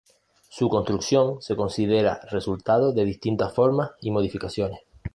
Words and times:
Su 0.49 0.67
construcción 0.67 1.43
se 1.43 1.55
considera 1.55 2.21
resultado 2.31 2.91
de 2.91 3.05
distintas 3.05 3.49
reformas 3.49 3.91
y 4.01 4.09
modificaciones. 4.09 4.79